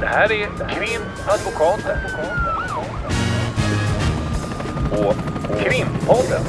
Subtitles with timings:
[0.00, 1.98] Det här är Krimadvokaten.
[4.90, 5.14] Och
[5.62, 6.42] Krimpodden.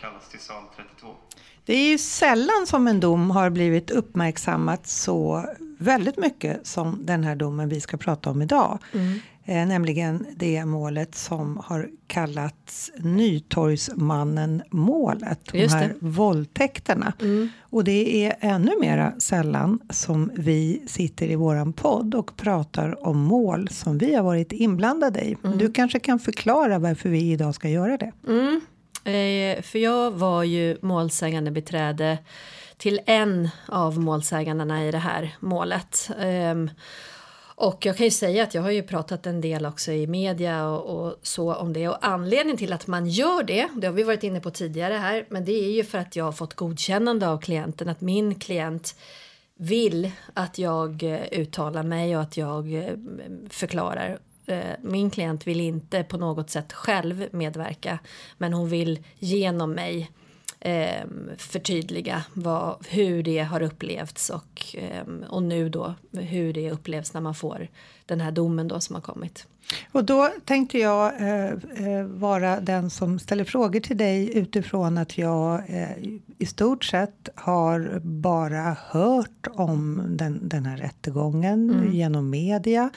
[0.00, 1.08] Kallas till sal 32.
[1.64, 5.44] Det är ju sällan som en dom har blivit uppmärksammat så
[5.78, 8.78] väldigt mycket som den här domen vi ska prata om idag.
[8.92, 9.20] Mm.
[9.48, 15.40] Eh, nämligen det målet som har kallats Nytorgsmannen-målet.
[15.52, 15.94] De här det.
[16.00, 17.12] våldtäkterna.
[17.20, 17.48] Mm.
[17.60, 23.18] Och det är ännu mera sällan som vi sitter i våran podd och pratar om
[23.18, 25.36] mål som vi har varit inblandade i.
[25.44, 25.58] Mm.
[25.58, 28.12] Du kanske kan förklara varför vi idag ska göra det?
[28.28, 28.60] Mm.
[29.06, 32.18] Eh, för jag var ju målsägande beträde
[32.76, 36.10] till en av målsägandena i det här målet.
[36.18, 36.70] Ehm,
[37.58, 40.66] och jag kan ju säga att jag har ju pratat en del också i media
[40.68, 41.88] och, och så om det.
[41.88, 45.26] Och anledningen till att man gör det, det har vi varit inne på tidigare här,
[45.28, 48.96] men det är ju för att jag har fått godkännande av klienten, att min klient
[49.56, 52.94] vill att jag eh, uttalar mig och att jag eh,
[53.50, 54.18] förklarar.
[54.46, 57.98] Eh, Min klient vill inte på något sätt själv medverka,
[58.38, 60.10] men hon vill genom mig
[60.60, 61.06] eh,
[61.38, 67.20] förtydliga vad, hur det har upplevts och, eh, och nu då hur det upplevs när
[67.20, 67.68] man får
[68.06, 69.46] den här domen då som har kommit.
[69.92, 75.18] Och då tänkte jag eh, eh, vara den som ställer frågor till dig utifrån att
[75.18, 75.90] jag eh,
[76.38, 82.90] i stort sett har bara hört om den, den här rättegången genom media.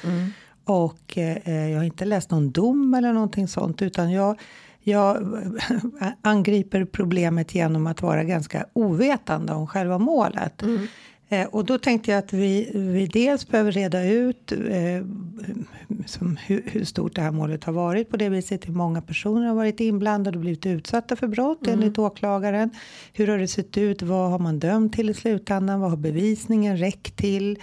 [0.70, 4.40] Och eh, jag har inte läst någon dom eller någonting sånt utan jag
[4.84, 5.18] jag
[6.22, 10.64] angriper problemet genom att vara ganska ovetande om själva målet.
[11.30, 15.06] Eh, och då tänkte jag att vi, vi dels behöver reda ut eh,
[16.06, 18.68] som hur, hur stort det här målet har varit på det viset.
[18.68, 22.70] Hur många personer har varit inblandade och blivit utsatta för brott enligt åklagaren.
[23.14, 24.02] Hur har det sett ut?
[24.02, 25.80] Vad har man dömt till i slutändan?
[25.80, 27.60] Vad har bevisningen räckt till?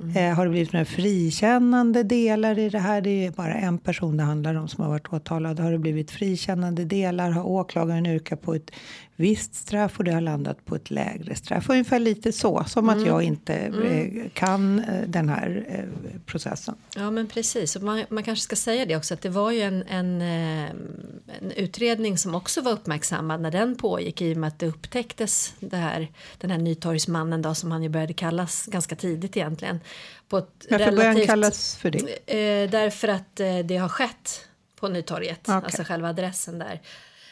[0.00, 0.16] Mm.
[0.16, 3.00] Eh, har det blivit några frikännande delar i det här?
[3.00, 5.60] Det är bara en person det handlar om som har varit åtalad.
[5.60, 7.30] Har det blivit frikännande delar?
[7.30, 8.70] Har åklagaren yrkat på ett
[9.18, 11.70] visst straff och det har landat på ett lägre straff?
[11.70, 16.74] Ungefär lite så, som att jag inte eh, kan eh, den här eh, processen.
[16.94, 19.60] Ja men precis, och man, man kanske ska säga det också att det var ju
[19.60, 24.58] en, en, en utredning som också var uppmärksammad när den pågick i och med att
[24.58, 26.08] det upptäcktes det här,
[26.38, 29.80] den här Nytorgsmannen då som han ju började kallas ganska tidigt egentligen.
[30.28, 31.98] På ett Varför börjar han kallas för det?
[32.26, 34.48] Eh, därför att eh, det har skett
[34.80, 35.60] på Nytorget, Okej.
[35.64, 36.80] alltså själva adressen där.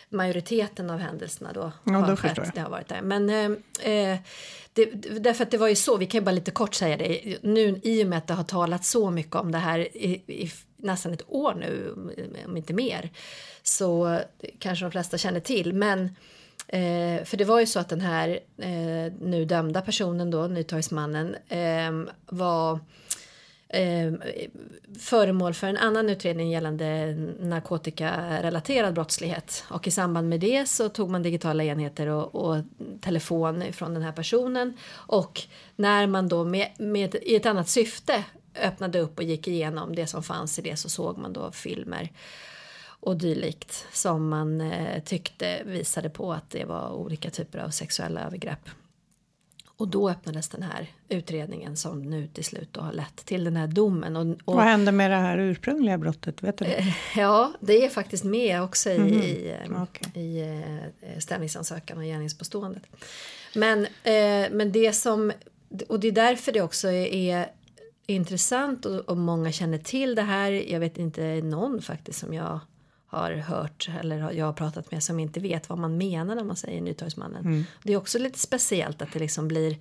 [0.09, 2.55] Majoriteten av händelserna då Ja, har då skett, förstår jag.
[2.55, 3.03] det har varit där.
[3.03, 4.19] Men eh, eh,
[4.72, 4.84] det,
[5.19, 7.81] därför att det var ju så, vi kan ju bara lite kort säga det, nu
[7.83, 11.12] i och med att det har talat så mycket om det här i, i nästan
[11.12, 11.93] ett år nu,
[12.47, 13.11] om inte mer,
[13.62, 14.21] så
[14.59, 15.72] kanske de flesta känner till.
[15.72, 16.00] Men
[16.69, 18.28] eh, för det var ju så att den här
[18.59, 22.81] eh, nu dömda personen då, Nytorgsmannen, eh, var
[23.69, 24.12] eh,
[24.99, 29.65] föremål för en annan utredning gällande narkotikarelaterad brottslighet.
[29.71, 32.65] Och i samband med det så tog man digitala enheter och, och
[33.00, 34.77] telefon från den här personen.
[34.93, 35.43] Och
[35.77, 38.25] när man då med, med, i ett annat syfte
[38.62, 42.12] öppnade upp och gick igenom det som fanns i det så såg man då filmer
[43.00, 48.21] och dylikt som man eh, tyckte visade på att det var olika typer av sexuella
[48.21, 48.69] övergrepp.
[49.78, 53.66] Och då öppnades den här utredningen som nu till slut har lett till den här
[53.66, 54.16] domen.
[54.16, 56.42] Och, och, Vad hände med det här ursprungliga brottet?
[56.42, 56.94] Vet du det?
[57.16, 60.22] Ja, det är faktiskt med också i, Mhm, i, eh, okej.
[60.22, 60.41] i
[61.00, 62.82] eh, stämningsansökan och gärningspåståendet.
[63.54, 65.32] Men, eh, men det som,
[65.88, 67.47] och det är därför det också är, är
[68.06, 70.50] intressant och, och många känner till det här.
[70.53, 72.60] Jag vet inte någon faktiskt som jag
[73.06, 76.56] har hört eller jag har pratat med som inte vet vad man menar när man
[76.56, 77.65] säger Nytorgsmannen.
[77.83, 79.78] Det är också lite speciellt att det liksom blir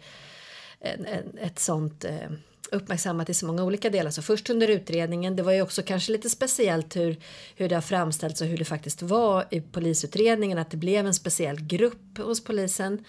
[0.80, 2.30] en, en, ett sånt eh,
[2.72, 4.12] uppmärksammat i så många olika delar.
[4.12, 7.18] Så först under utredningen, det var ju också kanske lite speciellt hur,
[7.56, 11.14] hur det har framställts och hur det faktiskt var i polisutredningen, att det blev en
[11.14, 13.05] speciell grupp hos polisen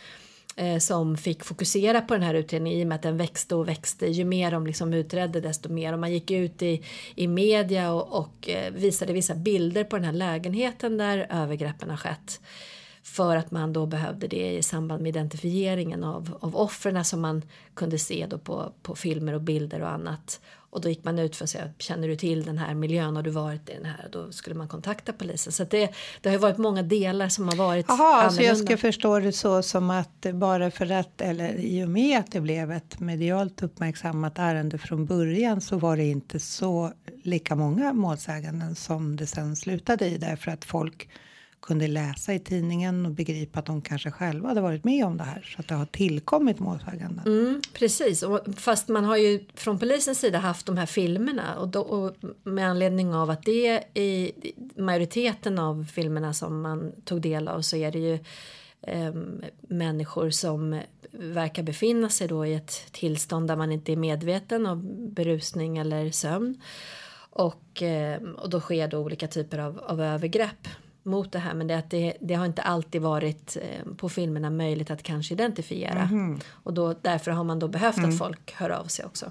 [0.56, 3.68] eh, som fick fokusera på den här utredningen i och med att den växte och
[3.68, 4.06] växte.
[4.06, 6.82] Ju mer de liksom utredde desto mer och man gick ut i,
[7.14, 11.96] i media och, och eh, visade vissa bilder på den här lägenheten där övergreppen har
[11.96, 12.40] skett.
[13.06, 17.42] För att man då behövde det i samband med identifieringen av, av offren som man
[17.74, 20.40] kunde se då på, på filmer och bilder och annat.
[20.70, 23.22] Och då gick man ut för att säga, känner du till den här miljön, har
[23.22, 24.08] du varit i den här?
[24.12, 25.52] Då skulle man kontakta polisen.
[25.52, 28.50] Så att det, det har ju varit många delar som har varit Jaha, alltså jag
[28.50, 28.76] annorlunda.
[28.76, 32.40] ska förstå det så som att bara för att, eller i och med att det
[32.40, 36.92] blev ett medialt uppmärksammat ärende från början så var det inte så
[37.22, 41.08] lika många målsäganden som det sen slutade i därför att folk
[41.66, 45.24] kunde läsa i tidningen och begripa att de kanske själva hade varit med om det
[45.24, 45.54] här.
[45.54, 47.26] Så att det har tillkommit målsäganden.
[47.26, 51.68] Mm, precis, och fast man har ju från polisens sida haft de här filmerna och,
[51.68, 54.32] då, och med anledning av att det i
[54.76, 58.18] majoriteten av filmerna som man tog del av så är det ju
[58.82, 59.14] eh,
[59.60, 60.80] människor som
[61.12, 66.10] verkar befinna sig då i ett tillstånd där man inte är medveten om berusning eller
[66.10, 66.60] sömn.
[67.30, 70.68] Och, ehm, och då sker då olika typer av, av övergrepp
[71.06, 74.50] mot det här men det, att det, det har inte alltid varit eh, på filmerna
[74.50, 76.40] möjligt att kanske identifiera Mhm.
[76.48, 78.10] och då, därför har man då behövt Mm.
[78.10, 79.30] att folk hör av sig också.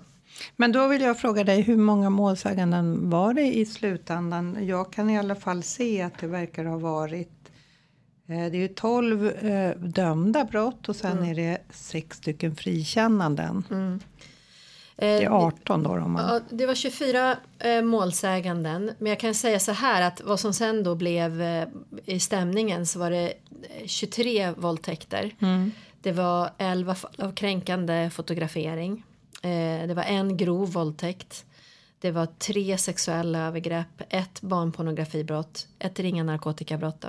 [0.56, 4.58] Men då vill jag fråga dig, hur många målsäganden var det i slutändan?
[4.68, 7.30] Jag kan i alla fall se att det verkar ha varit
[8.28, 13.64] eh, det är ju 12 eh, dömda brott och sen är det sex stycken frikännanden.
[14.96, 15.90] Det är Eh, 18 då.
[15.90, 18.92] Om man, det var 24 eh, målsäganden.
[19.00, 21.68] Men jag kan säga så här att vad som sen då blev eh,
[22.06, 23.34] i stämningen så var det
[23.82, 25.32] eh, 23 våldtäkter.
[26.02, 29.04] Det var 11 fall av kränkande fotografering.
[29.42, 31.46] Eh, det var en grov våldtäkt.
[32.00, 37.08] Det var tre sexuella övergrepp, ett barnpornografibrott, ett ringa narkotikabrott då,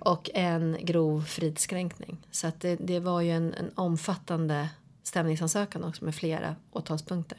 [0.00, 2.16] och en grov fridskränkning.
[2.30, 4.68] Så att det, det var ju en, en omfattande
[5.08, 7.38] stämningsansökan också med flera åtalspunkter.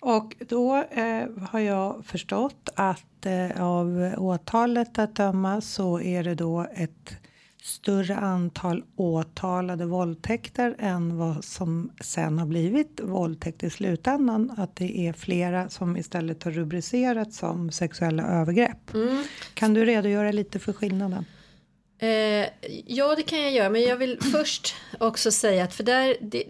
[0.00, 6.34] Och då eh, har jag förstått att eh, av åtalet att döma så är det
[6.34, 7.16] då ett
[7.62, 14.54] större antal åtalade våldtäkter än vad som sen har blivit våldtäkt i slutändan.
[14.56, 18.90] Att det är flera som istället har rubricerats som sexuella övergrepp.
[19.54, 21.24] Kan du redogöra lite för skillnaden?
[21.98, 22.48] Eh,
[22.86, 26.44] ja, det kan jag göra, men jag vill först också säga att för där, det,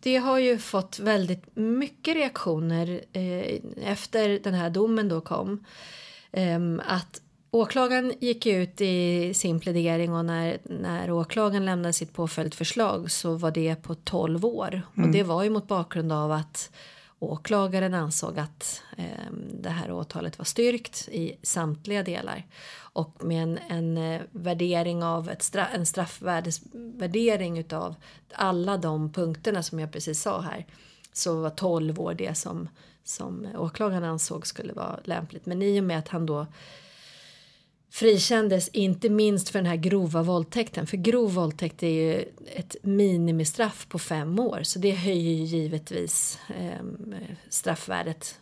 [0.00, 5.64] det har ju fått väldigt mycket reaktioner eh, efter den här domen då kom.
[6.32, 13.10] Ehm, att åklagaren gick ut i sin plädering och när, när åklagaren lämnade sitt påföljdförslag
[13.10, 14.82] så var det på 12 år.
[14.96, 16.70] Och det var ju mot bakgrund av att
[17.20, 22.46] åklagaren ansåg att eh, det här åtalet var styrkt i samtliga delar.
[22.92, 27.94] Och med en, en eh, värdering av ett stra, en straffvärdesvärdering utav
[28.34, 30.66] alla de punkterna som jag precis sa här
[31.12, 32.68] så var 12 år det som,
[33.04, 35.46] som åklagaren ansåg skulle vara lämpligt.
[35.46, 36.46] Men i och med att han då
[37.90, 40.86] frikändes inte minst för den här grova våldtäkten.
[40.86, 42.24] För grov våldtäkt är ju
[42.56, 46.86] ett minimistraff på fem år så det höjer ju givetvis eh,
[47.48, 48.38] straffvärdet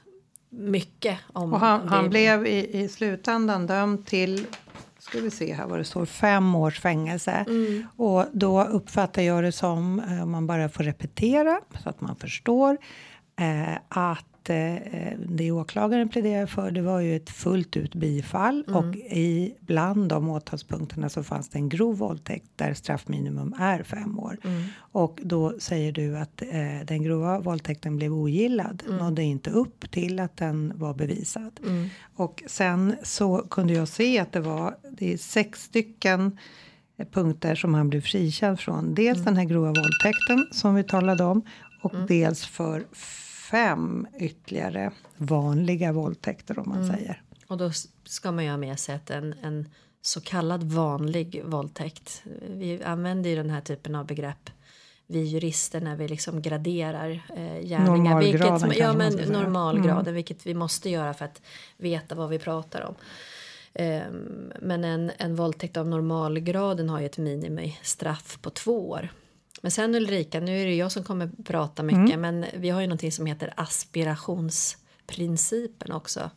[0.51, 1.19] mycket.
[1.33, 4.47] Om Och han, det han blev i, i slutändan dömd till
[4.99, 7.45] ska vi se här vad det står, fem års fängelse.
[7.97, 12.17] Och då uppfattar jag det som, eh, om man bara får repetera så att man
[12.17, 12.77] förstår,
[13.41, 18.65] eh, att eh, det åklagaren pläderade för det var ju ett fullt ut bifall.
[18.69, 24.19] Och i bland de åtalspunkterna så fanns det en grov våldtäkt där straffminimum är fem
[24.19, 24.39] år.
[24.93, 30.21] Och då säger du att eh, den grova våldtäkten blev ogillad, nådde inte upp till
[30.21, 31.61] att den var bevisad.
[32.17, 36.39] Och sen så kunde jag se att det var det är sex stycken
[37.05, 38.95] punkter som han blev frikänd från.
[38.95, 41.43] Dels den här grova våldtäkten som vi talade om
[41.83, 42.85] och dels för
[43.51, 47.23] fem ytterligare vanliga våldtäkter om man säger.
[47.47, 47.71] Och då
[48.05, 49.69] ska man ju ha med sig att en, en
[50.03, 52.23] så kallad vanlig våldtäkt.
[52.49, 54.51] Vi använder ju den här typen av begrepp.
[55.07, 57.85] Vi jurister när vi liksom graderar eh, gärningar.
[57.85, 59.25] Normalgraden vilket, som- ja, men säga.
[59.27, 59.43] Mm.
[59.43, 61.43] normalgraden, vilket vi måste göra för att
[61.77, 62.95] veta vad vi pratar om.
[63.75, 69.09] Ehm, men en, en våldtäkt av normalgraden har ju ett minimistraff på två år.
[69.61, 72.21] Men sen Ulrika, nu är det jag som kommer prata mycket, Mm.
[72.21, 76.31] men vi har ju någonting som heter aspirationsprincipen också.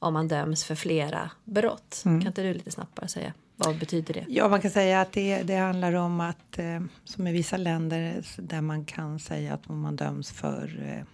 [0.00, 2.02] Om man döms för flera brott.
[2.04, 2.20] Mm.
[2.20, 4.24] Kan inte du lite snabbt bara säga, vad betyder det?
[4.28, 8.24] Ja, man kan säga att det, det handlar om att eh, som i vissa länder
[8.38, 11.04] där man kan säga att om man döms för eh,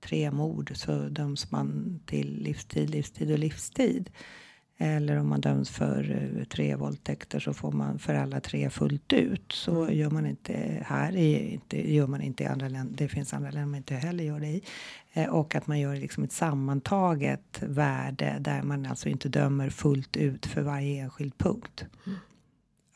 [0.00, 4.10] tre mord så döms man till livstid, livstid och livstid.
[4.80, 9.12] Eller om man döms för eh, tre våldtäkter så får man för alla tre fullt
[9.12, 9.52] ut.
[9.52, 12.94] Så gör man inte här, i, inte, gör man inte i andra länder.
[12.96, 14.62] Det finns andra länder man inte heller gör det i.
[15.12, 20.16] Eh, och att man gör liksom ett sammantaget värde där man alltså inte dömer fullt
[20.16, 21.84] ut för varje enskild punkt.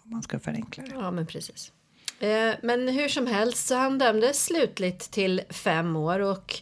[0.02, 0.90] Om man ska förenkla det.
[0.94, 1.72] Ja, men precis.
[2.20, 6.54] Eh, men hur som helst så han dömdes slutligt till fem år och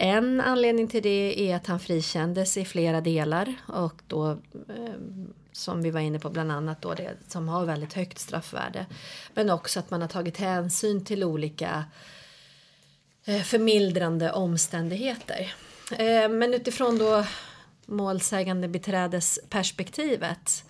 [0.00, 4.26] en anledning till det är att han frikändes i flera delar och då
[4.68, 8.86] ehm, som vi var inne på bland annat då det som har väldigt högt straffvärde.
[9.34, 11.84] Men också att man har tagit hänsyn till olika
[13.24, 15.54] eh, förmildrande omständigheter.
[15.98, 17.24] Ehm, men utifrån då
[17.86, 20.64] målsägande beträdes perspektivet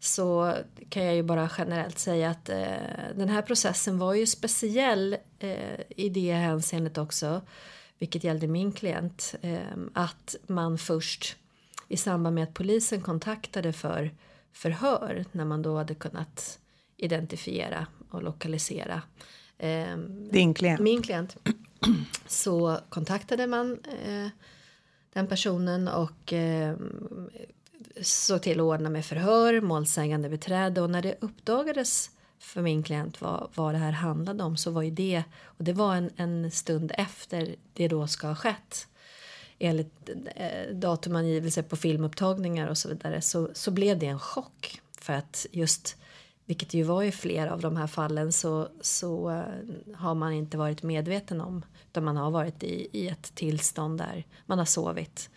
[0.00, 0.54] så
[0.88, 2.66] kan jag ju bara generellt säga att eh,
[3.14, 7.42] den här processen var ju speciell eh, i det hänseendet också,
[7.98, 9.58] vilket gällde min klient, eh,
[9.92, 11.36] att man först
[11.88, 14.10] i samband med att polisen kontaktade för
[14.52, 16.58] förhör när man då hade kunnat
[16.96, 19.02] identifiera och lokalisera
[19.58, 19.96] eh,
[20.30, 20.80] Din klient?
[20.80, 21.36] min klient
[22.26, 24.28] så kontaktade man eh,
[25.12, 26.76] den personen och eh,
[28.02, 33.20] såg till att ordna med förhör, målsägande beträde och när det uppdagades för min klient
[33.20, 36.50] vad, vad det här handlade om så var ju det, och det var en, en
[36.50, 38.88] stund efter det då ska ha skett
[39.58, 45.12] enligt eh, datumangivelse på filmupptagningar och så vidare så, så blev det en chock för
[45.12, 45.96] att just
[46.44, 50.56] vilket ju var i flera av de här fallen så, så eh, har man inte
[50.56, 55.30] varit medveten om utan man har varit i, i ett tillstånd där man har sovit.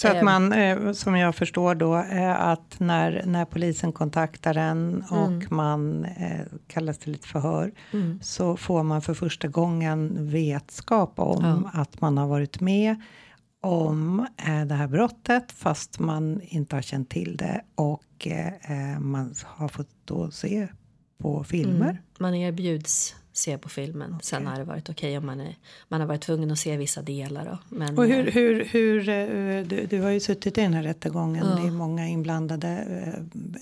[0.00, 0.24] Så att Ehm.
[0.24, 5.46] man, eh, som jag förstår då, är att när, när polisen kontaktar en och Mm.
[5.50, 7.72] man eh, kallas till ett förhör
[8.20, 12.96] så får man för första gången vetskap om att man har varit med
[13.62, 19.34] om eh, det här brottet fast man inte har känt till det och eh, man
[19.44, 20.68] har fått då se
[21.22, 21.90] på filmer.
[21.90, 22.02] Mm.
[22.18, 24.16] Man erbjuds se på filmen.
[24.22, 25.56] Sen har det varit okej om man, är,
[25.88, 27.44] man har varit tvungen att se vissa delar.
[27.44, 27.76] Då.
[27.76, 30.82] Men, Och hur, eh, hur, hur eh, du, du har ju suttit i den här
[30.82, 31.62] rättegången, Ja.
[31.62, 32.68] det är många inblandade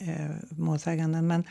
[0.01, 1.45] eh, eh, målsäganden, men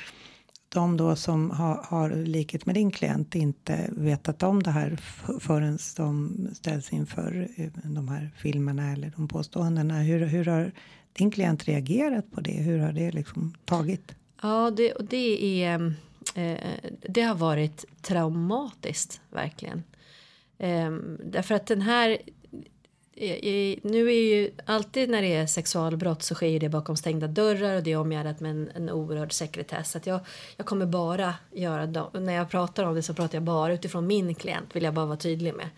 [0.70, 4.98] de då som har, har likhet med din klient inte vetat om det här
[5.40, 7.48] förrän de ställs inför
[7.84, 10.02] de här filmerna eller de påståendena.
[10.02, 10.72] Hur, hur har
[11.14, 12.52] din klient reagerat på det?
[12.52, 14.16] Hur har det liksom tagit?
[14.42, 15.94] Ja, det, och det är...
[16.36, 16.74] Eh,
[17.10, 19.84] det har varit traumatiskt, verkligen.
[20.58, 20.92] Eh,
[21.26, 22.18] därför att den här...
[23.18, 27.28] I, i, nu är ju alltid när det är sexualbrott så sker det bakom stängda
[27.28, 29.92] dörrar och det är omgärdat med en, en oerhörd sekretess.
[29.92, 30.20] Så att jag,
[30.58, 31.86] jag kommer bara göra...
[31.86, 34.94] dem- När jag pratar om det så pratar jag bara utifrån min klient, vill jag
[34.94, 35.70] bara vara tydlig med.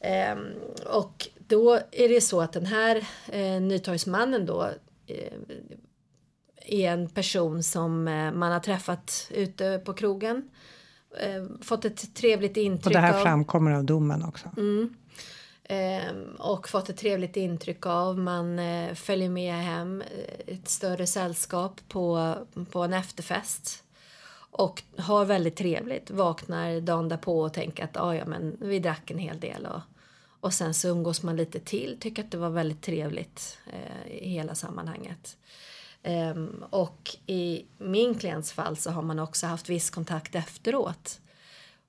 [0.00, 0.46] Ehm,
[0.86, 2.96] och då är det så att den här
[3.32, 4.70] eh, Nytorgsmannen då
[5.06, 5.32] eh,
[6.66, 10.50] är en person som eh, man har träffat ute på krogen.
[11.20, 13.22] Eh, fått ett trevligt intryck Och det här av.
[13.22, 14.50] framkommer av domen också.
[15.68, 18.18] Ehm, och fått ett trevligt intryck av.
[18.18, 20.02] Man eh, följer med hem
[20.46, 22.34] ett större sällskap på,
[22.70, 23.82] på en efterfest.
[24.50, 26.10] Och har väldigt trevligt.
[26.10, 29.66] Vaknar dagen därpå och tänker att ah, ja, men vi drack en hel del.
[29.66, 29.80] Och,
[30.40, 31.96] och sen så umgås man lite till.
[32.00, 35.36] Tycker att det var väldigt trevligt eh, i hela sammanhanget.
[36.06, 41.20] Ehm, och i min klients fall så har man också haft viss kontakt efteråt.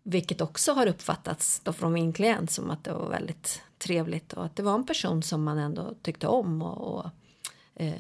[0.04, 4.46] Vilket också har uppfattats då från min klient som att det var väldigt trevligt och
[4.46, 7.10] att det var en person som man ändå tyckte om och, och
[7.76, 7.94] eh,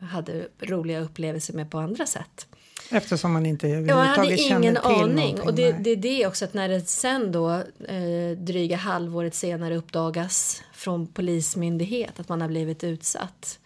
[0.00, 2.46] hade roliga upplevelser med på andra sätt.
[2.90, 5.40] Eftersom man inte Ja, man hade överhuvudtaget ingen aning.
[5.40, 7.50] Och det, det är det också att när det sen då
[7.88, 13.58] eh, dryga halvåret senare uppdagas från polismyndighet att man har blivit utsatt.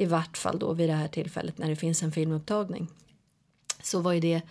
[0.00, 2.88] I vart fall då vid det här tillfället när det finns en filmupptagning.
[3.82, 4.42] Så var ju det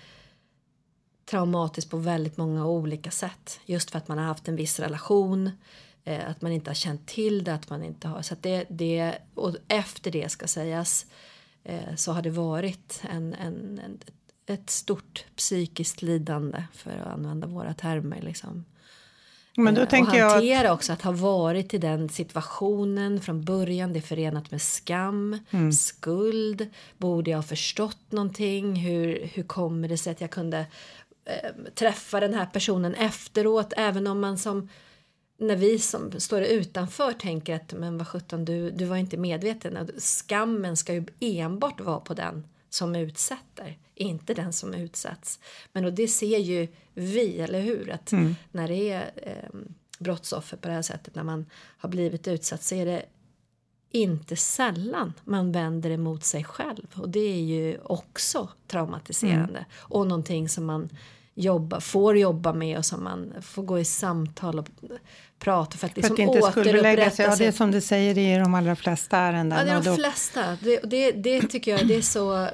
[1.25, 3.59] traumatiskt på väldigt många olika sätt.
[3.65, 5.51] Just för att man har haft en viss relation.
[6.03, 7.53] Eh, att man inte har känt till det.
[7.53, 11.05] Att man inte har, så att det, det, och efter det ska sägas
[11.63, 13.99] eh, så har det varit en, en, en,
[14.45, 18.21] ett stort psykiskt lidande för att använda våra termer.
[18.21, 18.65] Liksom.
[19.63, 23.21] Men då Eh, tänker och jag att hantera också att ha varit i den situationen
[23.21, 23.93] från början.
[23.93, 25.71] Det är förenat med skam, Mm.
[25.73, 26.67] skuld.
[26.97, 28.75] Borde jag ha förstått någonting?
[28.75, 30.59] Hur, hur kommer det sig att jag kunde
[31.25, 33.73] eh, träffa den här personen efteråt?
[33.77, 34.69] Även om man som
[35.39, 39.89] när vi som står utanför tänker att men vad sjutton du, du var inte medveten.
[39.97, 45.39] Skammen ska ju enbart vara på den som utsätter, inte den som utsätts.
[45.73, 47.91] Men och det ser ju vi, eller hur?
[47.91, 48.11] Att
[48.51, 49.59] när det är eh,
[49.99, 51.45] brottsoffer på det här sättet, när man
[51.77, 53.05] har blivit utsatt så är det
[53.91, 56.88] inte sällan man vänder emot sig själv.
[56.95, 59.65] Och det är ju också traumatiserande.
[59.77, 60.89] Och någonting som man
[61.33, 64.69] jobba, får jobba med och som man får gå i samtal och
[65.39, 67.25] prata för att för liksom att det inte skuldbelägga sig.
[67.25, 69.60] Ja, det är som du säger i de allra flesta ärenden.
[69.60, 70.58] Ja, det är de flesta.
[70.62, 72.48] Det, det, det tycker jag det är så...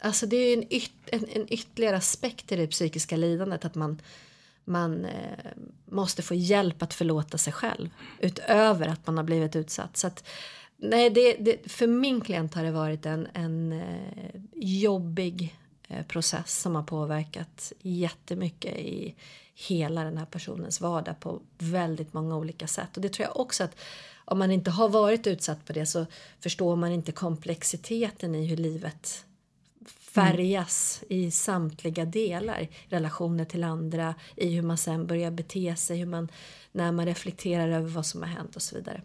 [0.00, 4.02] Alltså det är en, yt, en, en ytterligare aspekt i det psykiska lidandet att man,
[4.64, 5.10] man eh,
[5.84, 7.88] måste få hjälp att förlåta sig själv
[8.20, 9.96] utöver att man har blivit utsatt.
[9.96, 10.28] Så att,
[10.76, 16.60] nej, det, det, för min klient har det varit en, en eh, jobbig Eh, process
[16.60, 19.14] som har påverkat jättemycket i
[19.54, 22.96] hela den här personens vardag på väldigt många olika sätt.
[22.96, 23.76] Och det tror jag också att
[24.24, 26.06] om man inte har varit utsatt på det så
[26.40, 29.24] förstår man inte komplexiteten i hur livet
[30.14, 32.68] färgas i samtliga delar.
[32.88, 36.28] Relationer till andra, i hur man sen börjar bete sig, hur man,
[36.72, 39.02] när man reflekterar över vad som har hänt och så vidare.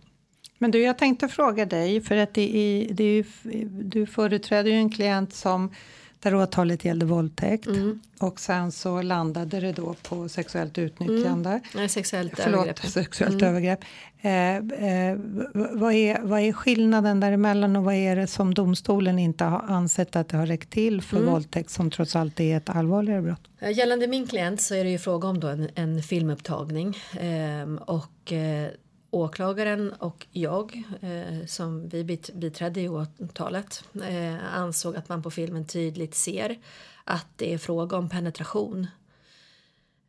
[0.58, 3.24] Men du, jag tänkte fråga dig, för att det är, det är ju,
[3.70, 5.72] du företräder ju en klient som
[6.24, 8.00] där åtalet gällde våldtäkt Mm.
[8.20, 11.60] och sen så landade det då på sexuellt utnyttjande.
[11.76, 12.80] Nej, sexuellt Förlåt, övergrepp.
[12.80, 13.80] sexuellt övergrepp.
[14.22, 15.18] Eh, eh,
[15.74, 20.16] vad, är, vad är skillnaden däremellan och vad är det som domstolen inte har ansett
[20.16, 23.42] att det har räckt till för våldtäkt som trots allt är ett allvarligare brott?
[23.76, 28.32] Gällande min klient så är det ju fråga om då en, en filmupptagning ehm, och
[28.34, 28.68] eh,
[29.14, 35.32] åklagaren och jag eh, som vi bit, biträdde i åtalet eh, ansåg att man på
[35.32, 36.60] filmen tydligt ser
[37.04, 38.88] att det är fråga om penetration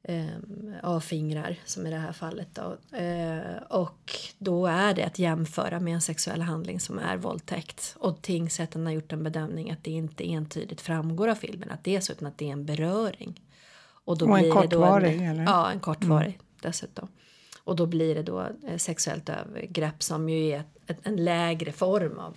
[0.02, 2.96] ehm, av fingrar som i det här fallet då.
[2.96, 8.22] Eh, och då är det att jämföra med en sexuell handling som är våldtäkt och
[8.22, 12.00] tingsrätten har gjort en bedömning att det inte entydigt framgår av filmen att det är
[12.00, 13.40] så utan att det är en beröring.
[14.04, 15.44] Och, då Och en blir det då kortvarig, eller?
[15.44, 17.08] Ja, en kortvarig dessutom.
[17.64, 20.64] Och då blir det då eh, sexuellt övergrepp som ju är
[21.02, 22.36] en lägre form av,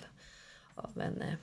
[0.75, 1.33] av, en, eh,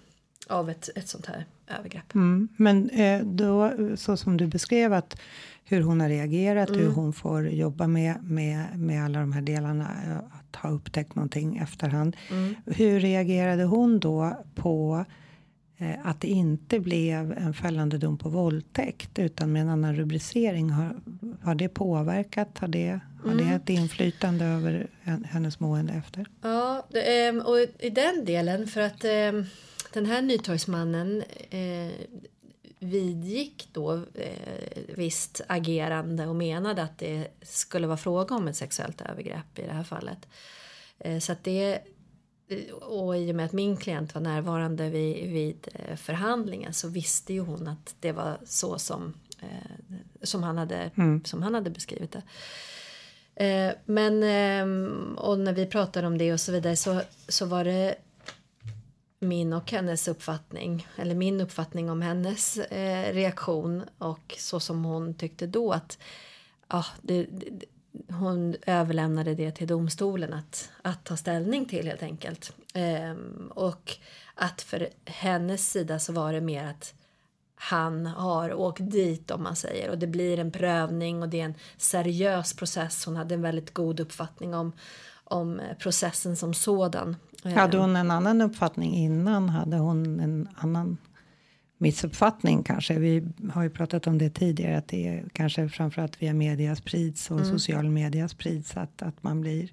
[0.48, 1.44] av ett, ett sånt här
[1.78, 2.14] övergrepp.
[2.14, 2.48] Mm.
[2.56, 5.20] Men eh, då, så som du beskrev att
[5.64, 6.94] hur hon har reagerat, hur Mm.
[6.94, 9.88] hon får jobba med, med, med alla de här delarna,
[10.32, 12.16] att ha upptäckt någonting efterhand.
[12.30, 12.54] Mm.
[12.66, 15.04] Hur reagerade hon då på
[16.04, 20.70] att det inte blev en fällande dom på våldtäkt utan med en annan rubricering?
[20.70, 20.96] Har,
[21.42, 22.58] har det påverkat?
[22.58, 23.00] Har det,
[23.32, 23.48] Mm.
[23.48, 26.26] det ett inflytande över hen- hennes mående efter?
[26.42, 29.44] Ja, ehm, och i den delen för att ehm,
[29.92, 31.92] den här Nytorgsmannen eh,
[32.78, 39.00] vidgick då eh, visst agerande och menade att det skulle vara fråga om ett sexuellt
[39.00, 40.26] övergrepp i det här fallet.
[40.98, 41.78] Eh, så att det
[42.72, 47.40] och i och med att min klient var närvarande vid, vid förhandlingen så visste ju
[47.40, 49.14] hon att det var så som,
[50.22, 50.90] som, han, hade,
[51.24, 52.22] som han hade beskrivit det.
[53.36, 57.64] Eh, men ehm, och när vi pratade om det och så vidare så, så var
[57.64, 57.94] det
[59.20, 65.14] min och hennes uppfattning eller min uppfattning om hennes eh, reaktion och så som hon
[65.14, 65.98] tyckte då att
[66.68, 67.66] ja, det, det,
[68.08, 72.52] hon överlämnade det till domstolen att, att ta ställning till helt enkelt.
[72.74, 73.96] Ehm, och
[74.34, 76.94] att för hennes sida så var det mer att
[77.64, 81.44] han har åkt dit om man säger och det blir en prövning och det är
[81.44, 83.04] en seriös process.
[83.06, 84.72] Hon hade en väldigt god uppfattning om,
[85.24, 87.16] om processen som sådan.
[87.44, 89.48] Hade hon en annan uppfattning innan?
[89.48, 90.96] Hade hon en annan
[91.78, 92.98] missuppfattning kanske?
[92.98, 97.30] Vi har ju pratat om det tidigare att det är kanske framförallt via media sprids
[97.30, 99.70] och social media sprids att, att man blir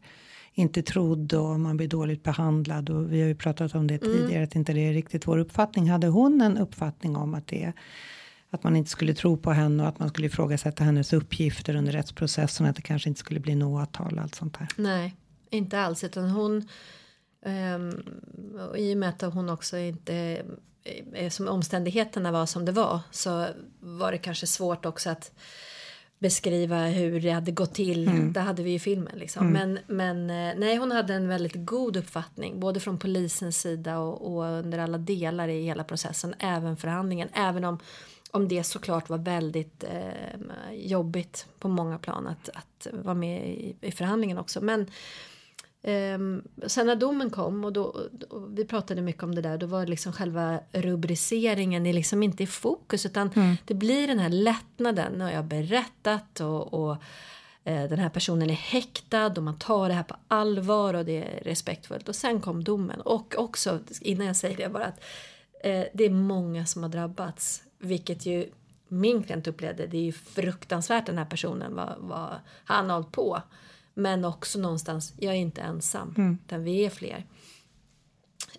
[0.53, 4.43] inte trodd och man blir dåligt behandlad och vi har ju pratat om det tidigare
[4.43, 5.89] att inte det är riktigt vår uppfattning.
[5.89, 7.73] Hade hon en uppfattning om att det
[8.53, 11.91] att man inte skulle tro på henne och att man skulle ifrågasätta hennes uppgifter under
[11.91, 14.67] rättsprocessen att det kanske inte skulle bli något åtal och allt sånt där.
[14.75, 15.15] Nej,
[15.49, 16.03] inte alls.
[16.03, 16.67] Utan hon,
[18.69, 20.41] och i och med att hon också inte,
[21.13, 23.47] eh, som omständigheterna var som det var, så
[23.79, 25.31] var det kanske svårt också att
[26.21, 28.33] beskriva hur det hade gått till.
[28.33, 29.47] Det hade vi i filmen liksom.
[29.47, 34.35] Men, men eh, nej, hon hade en väldigt god uppfattning, både från polisens sida och,
[34.35, 37.79] och under alla delar i hela processen, även förhandlingen, även om
[38.31, 43.75] om det såklart var väldigt eh, jobbigt på många plan att, att vara med i,
[43.81, 44.61] i förhandlingen också.
[44.61, 44.87] Men
[45.83, 47.83] ehm, sen när domen kom och, då,
[48.29, 52.43] och vi pratade mycket om det där, då var liksom själva rubriceringen är liksom inte
[52.43, 55.21] i fokus utan det blir den här lättnaden.
[55.21, 56.97] Har jag berättat och, och
[57.63, 61.17] eh, den här personen är häktad och man tar det här på allvar och det
[61.23, 62.09] är respektfullt.
[62.09, 65.03] Och sen kom domen och också innan jag säger det bara att
[65.63, 67.63] eh, det är många som har drabbats.
[67.77, 68.51] Vilket ju
[68.87, 72.29] min klient upplevde, det är ju fruktansvärt den här personen vad, vad
[72.63, 73.41] han har hållit på.
[74.01, 77.25] Men också någonstans, jag är inte ensam, utan vi är fler.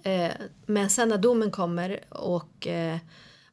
[0.03, 0.33] Eh,
[0.67, 2.99] men sen när domen kommer och eh,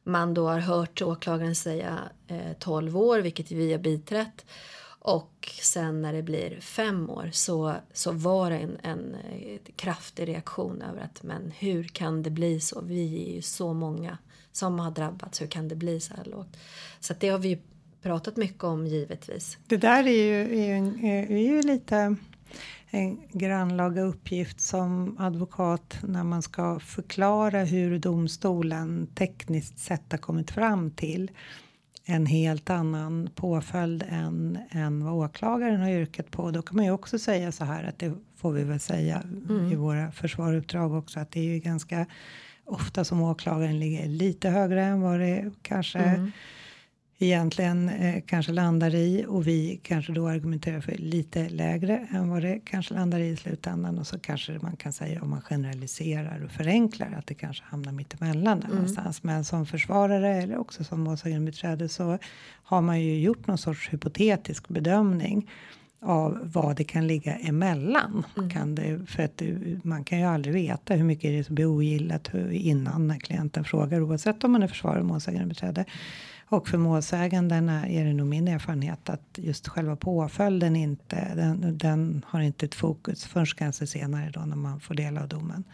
[0.02, 4.44] man då har hört åklagaren säga eh, 12 år, vilket vi har biträtt.
[5.02, 10.28] Och sen när det blir fem år så, så var det en, en eh, kraftig
[10.28, 12.80] reaktion över att men hur kan det bli så?
[12.80, 14.18] Vi är ju så många
[14.52, 16.56] som har drabbats, hur kan det bli så här lågt?
[17.00, 17.58] Så det har vi ju
[18.02, 19.58] pratat mycket om givetvis.
[19.66, 22.16] Det där är ju, är ju, en, är ju lite
[22.90, 30.50] en grannlaga uppgift som advokat när man ska förklara hur domstolen tekniskt sett har kommit
[30.50, 31.30] fram till
[32.04, 36.50] en helt annan påföljd än, än vad åklagaren har yrkat på.
[36.50, 39.22] Då kan man ju också säga så här att det får vi väl säga
[39.72, 42.06] i våra försvaruppdrag också att det är ju ganska
[42.64, 46.30] ofta som åklagaren ligger lite högre än vad det kanske
[47.22, 52.42] egentligen eh, kanske landar i och vi kanske då argumenterar för lite lägre än vad
[52.42, 56.44] det kanske landar i i slutändan och så kanske man kan säga om man generaliserar
[56.44, 59.22] och förenklar att det kanske hamnar mittemellan där någonstans.
[59.22, 62.18] Men som försvarare eller också som målsägandebiträde så
[62.62, 65.50] har man ju gjort någon sorts hypotetisk bedömning
[66.02, 68.26] av vad det kan ligga emellan.
[68.52, 71.54] Kan det, för att det, man kan ju aldrig veta hur mycket det är som
[71.54, 75.84] blir ogillat innan när klienten frågar oavsett om man är försvarare eller målsägandebiträde.
[76.50, 82.24] Och för målsägandena är det nog min erfarenhet att just själva påföljden inte, den, den
[82.28, 85.64] har inte ett fokus förrän kanske senare då när man får del av domen.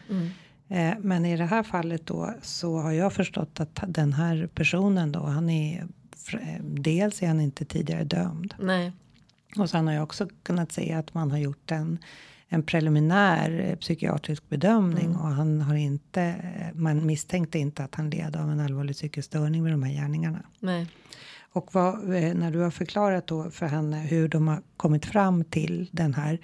[0.68, 5.12] Eh, men i det här fallet då så har jag förstått att den här personen
[5.12, 5.86] då han är
[6.32, 8.92] eh, dels är han inte tidigare dömd Nej.
[9.56, 11.98] och sen har jag också kunnat se att man har gjort en,
[12.48, 18.10] en preliminär eh, psykiatrisk bedömning och han har inte, eh, man misstänkte inte att han
[18.10, 20.42] led av en allvarlig psykisk störning vid de här gärningarna.
[20.58, 20.86] Nej.
[21.52, 25.44] Och vad, eh, när du har förklarat då för henne hur de har kommit fram
[25.44, 26.38] till den här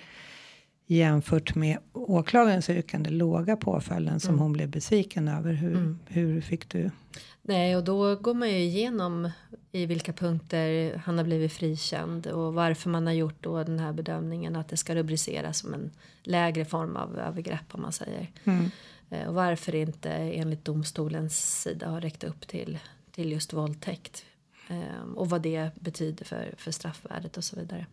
[0.87, 5.53] jämfört med åklagarens yrkande låga påföljden som hon blev besviken över.
[5.53, 6.91] Hur, hur fick du?
[7.43, 9.31] Nej, och då går man ju igenom
[9.73, 13.93] i vilka punkter han har blivit frikänd och varför man har gjort då den här
[13.93, 15.91] bedömningen att det ska rubriceras som en
[16.23, 18.31] lägre form av övergrepp om man säger.
[19.11, 22.79] Eh, Och varför det inte enligt domstolens sida har räckt upp till,
[23.11, 24.25] till just våldtäkt.
[24.69, 27.87] Eh, Och vad det betyder för, för straffvärdet och så vidare.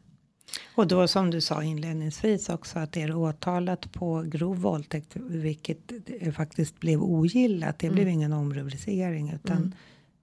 [0.75, 5.91] Och då som du sa inledningsvis också att är det åtalat på grov våldtäkt, vilket
[6.35, 7.79] faktiskt blev ogillat.
[7.79, 9.75] Det blev ingen omrubricering utan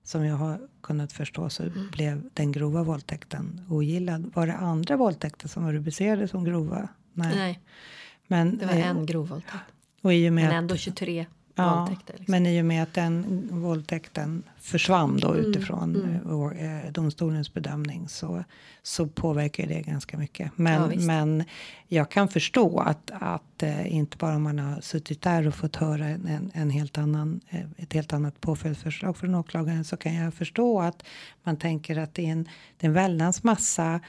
[0.04, 1.62] som jag har kunnat förstå så
[1.92, 4.32] blev den grova våldtäkten ogillad.
[4.34, 6.88] Var det andra våldtäkter som var rubricerade som grova?
[7.12, 7.60] Nej, Nej,
[8.26, 9.64] men det var eh, en grov våldtäkt.
[10.02, 11.26] och i och med Men ändå 23
[11.58, 12.14] Ja, våldtäkter.
[12.18, 12.32] Liksom.
[12.32, 17.54] men i och med att den våldtäkten försvann då Mm, utifrån eh, och, eh, domstolens
[17.54, 18.44] bedömning så,
[18.82, 20.46] så påverkar det ganska mycket.
[20.46, 21.06] Ja, Men, visst.
[21.06, 21.44] men
[21.88, 25.76] jag kan förstå att, att eh, inte bara om man har suttit där och fått
[25.76, 30.14] höra en, en, en helt annan, eh, ett helt annat påföljdsförslag från åklagaren så kan
[30.14, 31.02] jag förstå att
[31.42, 34.00] man tänker att det är en, det är en väldans massa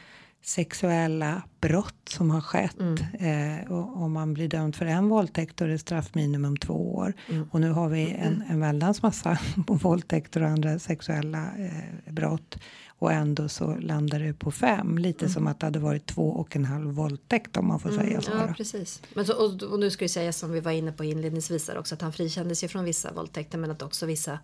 [0.44, 2.76] sexuella brott som har skett.
[3.20, 7.14] Eh, och om man blir dömd för en våldtäkt då är det straffminimum två år.
[7.52, 12.58] Och nu har vi en, en väldans massa våldtäkter och andra sexuella eh, brott.
[13.00, 14.98] Och ändå så landar det på fem.
[14.98, 18.22] Lite som att det hade varit två och en halv våldtäkt om man får säga
[18.22, 18.32] så.
[18.32, 19.02] Ja, precis.
[19.14, 21.78] Men så, och, och nu ska vi säga som vi var inne på inledningsvis där
[21.78, 24.40] också att han frikändes ju från vissa våldtäkter men att också vissa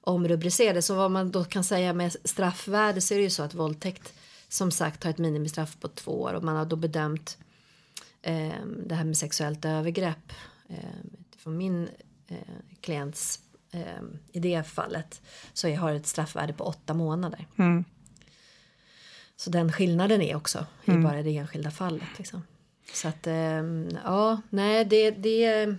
[0.00, 0.86] omrubricerades.
[0.86, 4.14] Så vad man då kan säga med straffvärde så är det ju så att våldtäkt
[4.54, 7.38] som sagt har ett minimistraff på två år och man har då bedömt
[8.22, 10.32] eh, det här med sexuellt övergrepp
[10.68, 10.76] eh,
[11.36, 11.88] från min
[12.28, 12.36] eh,
[12.80, 13.40] klients
[13.70, 17.46] eh, i det fallet så jag har ett straffvärde på åtta månader.
[17.58, 17.84] Mm.
[19.36, 22.18] Så den skillnaden är också i bara det enskilda fallet.
[22.18, 22.42] Liksom.
[22.92, 25.76] Så att ehm, ja, nej det, det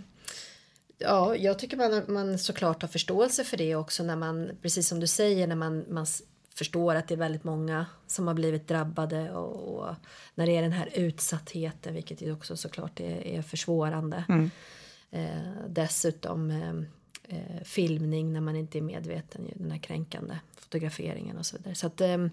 [0.97, 4.99] Ja, jag tycker man, man såklart har förståelse för det också när man, precis som
[4.99, 6.05] du säger, när man, man
[6.57, 9.95] förstår att det är väldigt många som har blivit drabbade och, och
[10.35, 14.23] när det är den här utsattheten, vilket ju också såklart är, är försvårande.
[15.11, 15.27] Eh,
[15.69, 16.69] dessutom eh,
[17.37, 21.75] eh, filmning när man inte är medveten, ju, den här kränkande fotograferingen och så vidare.
[21.75, 22.29] Så att, ehm,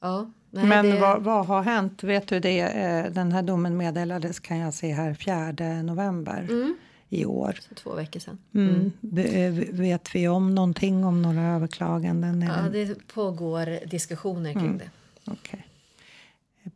[0.00, 0.30] ja.
[0.50, 2.02] nej, Men det- vad, vad har hänt?
[2.02, 2.60] Vet du det?
[2.60, 6.48] Eh, Den här domen meddelades kan jag se här 4 november
[7.08, 7.58] i år.
[7.68, 8.38] För två veckor sedan.
[8.54, 8.92] Mm.
[9.16, 12.42] Eh, Vet vi om någonting om några överklaganden?
[12.42, 14.90] Ja, det pågår diskussioner kring det.
[15.24, 15.66] Okej.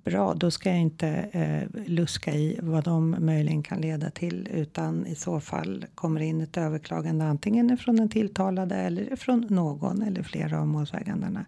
[0.05, 5.07] Bra, då ska jag inte eh, luska i vad de möjligen kan leda till utan
[5.07, 10.03] i så fall kommer det in ett överklagande antingen från den tilltalade eller från någon
[10.03, 11.45] eller flera av målsägandena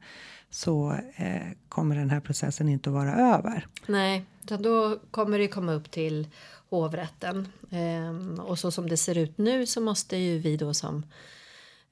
[0.50, 3.66] så eh, kommer den här processen inte att vara över.
[3.86, 6.28] Nej, utan då kommer det komma upp till
[6.70, 7.48] hovrätten.
[7.70, 11.06] eh, och så som det ser ut nu så måste ju vi då som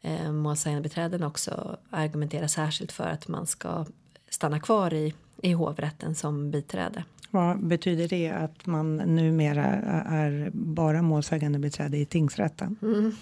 [0.03, 3.87] eh, målsägandebiträden också argumentera särskilt för att man ska
[4.31, 7.05] stanna kvar i, i hovrätten som biträde.
[7.31, 9.65] Vad betyder det att man numera
[10.07, 12.77] är bara målsägande beträde i tingsrätten?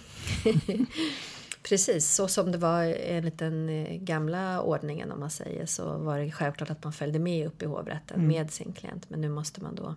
[1.69, 6.19] Precis, så som det var enligt den eh, gamla ordningen om man säger så var
[6.19, 9.11] det självklart att man följde med upp i hovrätten med sin klient.
[9.11, 9.95] Men nu måste man då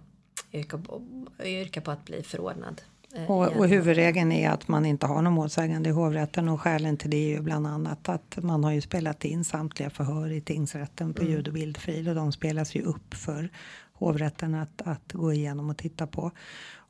[0.54, 1.02] yrka på,
[1.44, 2.82] yrka på att bli förordnad.
[3.28, 7.10] Och, och huvudregeln är att man inte har någon målsägande i hovrätten och skälen till
[7.10, 11.14] det är ju bland annat att man har ju spelat in samtliga förhör i tingsrätten
[11.14, 13.50] på ljud och bildfil och de spelas ju upp för
[13.94, 16.32] hovrätten att, att gå igenom och titta på.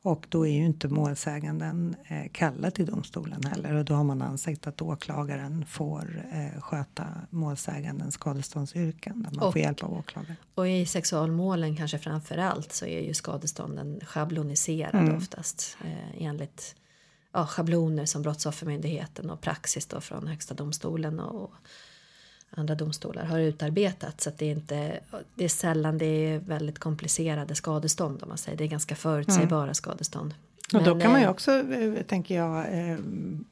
[0.02, 4.22] Och då är ju inte målsäganden eh, kallad till domstolen heller och då har man
[4.22, 9.32] ansett att åklagaren får eh, sköta målsägandens skadeståndsyrkanden.
[9.34, 10.36] Man Och- får hjälp av åklagaren.
[10.54, 16.74] Och i sexualmålen kanske framför allt så är ju skadestånden schabloniserade oftast eh, enligt
[17.32, 21.52] ja, schabloner som Brottsoffermyndigheten och praxis då från Högsta domstolen och
[22.50, 24.20] andra domstolar har utarbetat.
[24.20, 25.00] Så att det är inte,
[25.34, 28.58] det är sällan det är väldigt komplicerade skadestånd om man säger.
[28.58, 30.34] Det är ganska förutsägbara skadestånd.
[30.74, 32.98] Och då Men, kan man ju eh, också, eh, tänker jag, eh,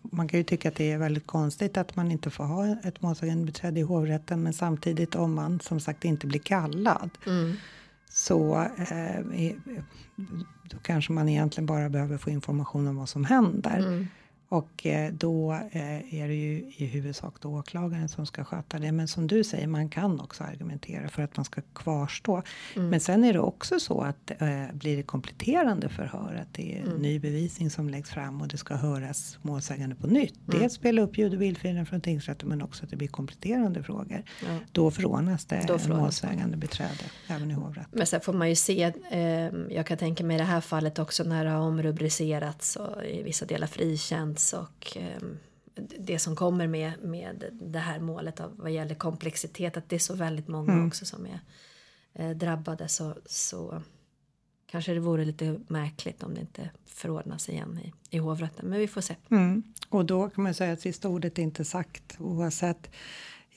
[0.03, 3.03] man kan ju tycka att det är väldigt konstigt att man inte får ha ett
[3.03, 4.43] målsägandebiträde i hovrätten.
[4.43, 7.53] Men samtidigt om man som sagt inte blir kallad Mm.
[8.11, 8.67] så
[10.71, 13.79] då kanske man egentligen bara behöver få information om vad som händer.
[13.79, 14.09] Mm.
[14.51, 18.93] Och eh, då eh, är det ju i huvudsak då åklagaren som ska sköta det.
[18.93, 22.43] Men som du säger, man kan också argumentera för att man ska kvarstå.
[22.77, 22.89] Mm.
[22.89, 26.83] Men sen är det också så att eh, blir det kompletterande förhör, att det är
[26.89, 27.03] Mm.
[27.03, 30.39] ny bevisning som läggs fram och det ska höras målsägande på nytt.
[30.49, 30.61] Mm.
[30.61, 34.23] Dels spela upp ljud och bildfilen från tingsrätten men också att det blir kompletterande frågor.
[34.43, 34.59] Ja.
[34.73, 37.91] Då förordnas det Då förordnas målsägande beträde även i hovrätten.
[37.99, 39.21] Men sen får man ju se, eh,
[39.71, 43.23] jag kan tänka mig i det här fallet också när det har omrubricerats och i
[43.23, 43.67] vissa delar
[44.39, 45.21] frikänts och eh,
[45.99, 50.01] det som kommer med, med det här målet av vad gäller komplexitet, att det är
[50.01, 50.87] så väldigt många Mm.
[50.87, 51.41] också som är
[52.15, 53.83] eh, drabbade så, så
[54.71, 58.69] kanske det vore lite märkligt om det inte förordnas igen i, i hovrätten.
[58.69, 59.17] Men vi får se.
[59.31, 59.63] Mm.
[59.91, 62.91] Och då kan man säga att sista ordet är inte sagt oavsett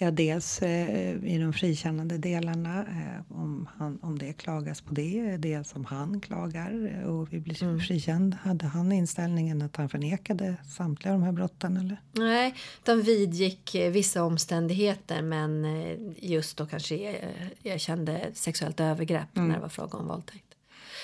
[0.04, 5.38] Ja, dels eh, i de frikännande delarna eh, om, han, om det klagas på det,
[5.38, 7.80] dels om han klagar eh, och vi blir Mm.
[7.80, 8.34] frikänd.
[8.34, 12.02] Hade han inställningen att han förnekade samtliga de här brotten eller?
[12.12, 18.80] Nej, de vidgick eh, vissa omständigheter men eh, just då kanske eh, jag kände sexuellt
[18.80, 20.46] övergrepp när det var fråga om våldtäkt.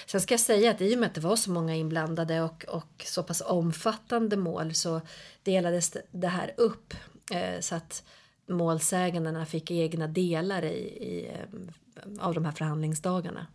[0.08, 2.66] Sen ska jag säga att i och med att det var så många inblandade och,
[2.68, 5.02] och så pass omfattande mål så
[5.44, 6.94] delades det- det här upp
[7.32, 8.04] eh, så att
[8.50, 13.48] målsägandena fick egna delar i, i, eh, av de här förhandlingsdagarna.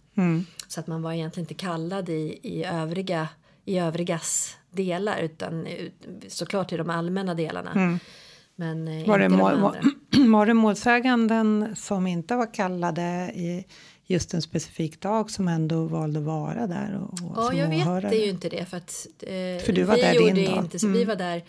[0.69, 3.29] Så att man var egentligen inte kallad i, i, övriga,
[3.65, 7.99] i övrigas delar utan ut- såklart i de allmänna delarna.
[8.57, 9.81] Men eh, Var det, mål, andra.
[10.33, 13.03] var det målsäganden som inte var kallade
[13.35, 13.65] i
[14.07, 17.01] just en specifik dag som ändå valde att vara där?
[17.03, 19.95] Och, och Ja, jag vet det ju inte det för att eh, För du var
[19.95, 20.53] vi där gjorde din dag.
[20.53, 20.65] Mm.
[20.65, 21.43] inte så vi var där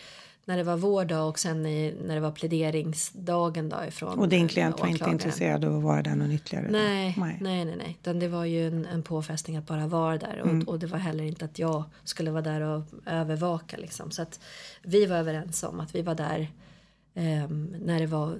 [0.45, 4.29] när det var vår dag och sen i, när det var pläderingsdagen då ifrån Och
[4.29, 6.67] din eh, klient var inte intresserad av att vara där någon ytterligare?
[6.71, 7.97] Nej, nej, nej, nej.
[8.01, 10.39] Utan det var ju en, en påfrestning att bara vara där.
[10.41, 10.67] Och, Mm.
[10.67, 14.11] och det var heller inte att jag skulle vara där och övervaka liksom.
[14.11, 14.39] Så att
[14.81, 16.47] vi var överens om att vi var där
[17.15, 18.35] ehm, när det var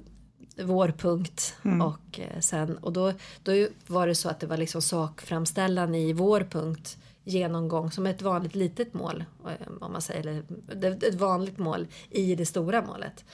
[0.64, 1.56] vår punkt.
[1.66, 1.82] Mm.
[1.82, 3.14] Och eh, sen, och då,
[3.44, 8.22] då var det så att det var liksom sakframställan i vår punkt genomgång som ett
[8.22, 13.26] vanligt litet mål eh, om man säger eller ett vanligt mål i det stora målet.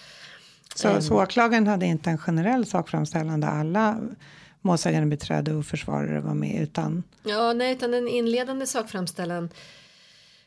[0.75, 3.97] Så, så åklagaren hade inte en generell sakframställan där alla
[4.61, 9.49] målsägande beträde och försvarare var med utan Ja, nej, utan den inledande sakframställan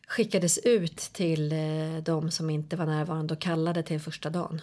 [0.07, 4.61] skickades ut till eh, de som inte var närvarande och kallade till första dagen.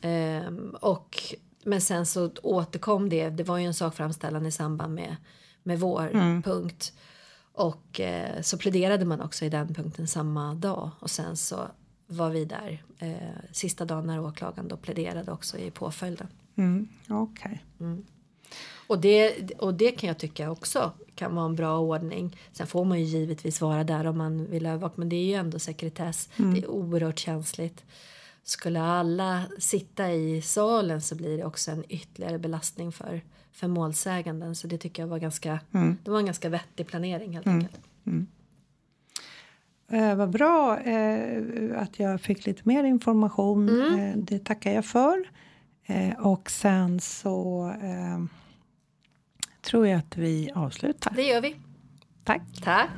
[0.00, 1.16] Ehm, och,
[1.64, 5.16] men sen så återkom det, det var ju en sakframställan i samband med,
[5.62, 6.92] med vår punkt.
[7.54, 11.68] Och eh, så pläderade man också i den punkten samma dag och sen så
[12.06, 16.28] var vi där eh, sista dagen när åklagaren då pläderade också i påföljden.
[16.56, 17.64] mm, okej.
[18.86, 22.36] Och det, och det kan jag tycka också kan vara en bra ordning.
[22.52, 25.34] Sen får man ju givetvis vara där om man vill övervaka men det är ju
[25.34, 26.28] ändå sekretess.
[26.52, 27.84] Det är oerhört känsligt.
[28.42, 33.22] Skulle alla sitta i salen så blir det också en ytterligare belastning för,
[33.54, 34.54] för målsäganden.
[34.54, 35.60] Så det tycker jag var ganska,
[36.04, 37.80] det var en ganska vettig planering helt enkelt.
[39.90, 41.42] Eh, vad bra eh,
[41.76, 43.68] att jag fick lite mer information.
[43.68, 44.00] Mm.
[44.00, 45.24] Eh, det tackar jag för.
[45.86, 48.24] Eh, och sen så eh,
[49.62, 51.12] tror jag att vi avslutar.
[51.16, 51.56] Det gör vi.
[52.24, 52.42] Tack.
[52.64, 52.88] Tack.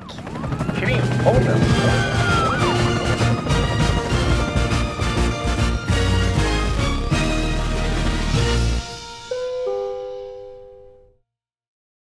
[0.75, 1.59] Krimpodden.